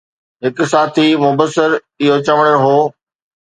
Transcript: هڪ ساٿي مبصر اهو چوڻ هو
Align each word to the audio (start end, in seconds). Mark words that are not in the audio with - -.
هڪ 0.45 0.57
ساٿي 0.71 1.07
مبصر 1.25 1.69
اهو 2.03 2.15
چوڻ 2.25 2.45
هو 2.63 2.77